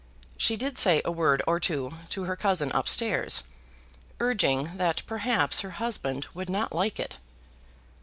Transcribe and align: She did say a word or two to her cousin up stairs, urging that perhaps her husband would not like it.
She 0.35 0.57
did 0.57 0.79
say 0.79 1.03
a 1.05 1.11
word 1.11 1.43
or 1.45 1.59
two 1.59 1.91
to 2.09 2.23
her 2.23 2.35
cousin 2.35 2.71
up 2.71 2.87
stairs, 2.87 3.43
urging 4.19 4.75
that 4.77 5.03
perhaps 5.05 5.59
her 5.59 5.77
husband 5.77 6.25
would 6.33 6.49
not 6.49 6.73
like 6.73 6.99
it. 6.99 7.19